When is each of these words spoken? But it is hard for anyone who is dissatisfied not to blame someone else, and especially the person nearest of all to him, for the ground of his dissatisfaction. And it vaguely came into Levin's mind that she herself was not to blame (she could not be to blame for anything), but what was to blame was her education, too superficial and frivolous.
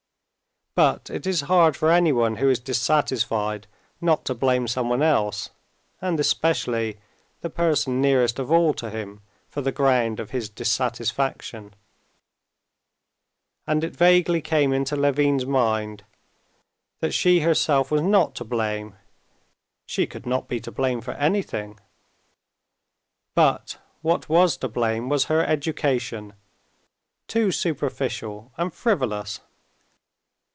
But 0.73 1.09
it 1.09 1.27
is 1.27 1.41
hard 1.51 1.75
for 1.75 1.91
anyone 1.91 2.37
who 2.37 2.49
is 2.49 2.57
dissatisfied 2.57 3.67
not 3.99 4.23
to 4.23 4.33
blame 4.33 4.69
someone 4.69 5.03
else, 5.03 5.49
and 5.99 6.17
especially 6.17 6.97
the 7.41 7.49
person 7.49 7.99
nearest 7.99 8.39
of 8.39 8.49
all 8.53 8.73
to 8.75 8.89
him, 8.89 9.19
for 9.49 9.59
the 9.59 9.73
ground 9.73 10.21
of 10.21 10.29
his 10.31 10.47
dissatisfaction. 10.49 11.73
And 13.67 13.83
it 13.83 13.97
vaguely 13.97 14.41
came 14.41 14.71
into 14.71 14.95
Levin's 14.95 15.45
mind 15.45 16.05
that 17.01 17.13
she 17.13 17.41
herself 17.41 17.91
was 17.91 18.01
not 18.01 18.33
to 18.35 18.45
blame 18.45 18.95
(she 19.85 20.07
could 20.07 20.25
not 20.25 20.47
be 20.47 20.61
to 20.61 20.71
blame 20.71 21.01
for 21.01 21.11
anything), 21.15 21.81
but 23.35 23.77
what 24.01 24.29
was 24.29 24.55
to 24.55 24.69
blame 24.69 25.09
was 25.09 25.25
her 25.25 25.45
education, 25.45 26.31
too 27.27 27.51
superficial 27.51 28.53
and 28.55 28.73
frivolous. 28.73 29.41